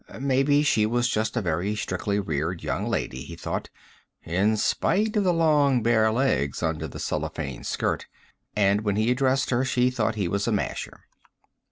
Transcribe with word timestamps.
Maybe 0.19 0.63
she 0.63 0.87
was 0.87 1.07
just 1.07 1.37
a 1.37 1.43
very 1.43 1.75
strictly 1.75 2.19
reared 2.19 2.63
young 2.63 2.87
lady, 2.87 3.21
he 3.23 3.35
thought 3.35 3.69
in 4.23 4.57
spite 4.57 5.15
of 5.15 5.23
the 5.23 5.31
long 5.31 5.83
bare 5.83 6.11
legs 6.11 6.63
under 6.63 6.87
the 6.87 6.97
cellophane 6.99 7.63
skirt 7.63 8.07
and 8.55 8.81
when 8.81 8.95
he 8.95 9.11
addressed 9.11 9.51
her, 9.51 9.63
she 9.63 9.91
thought 9.91 10.15
he 10.15 10.27
was 10.27 10.47
a 10.47 10.51
masher. 10.51 11.01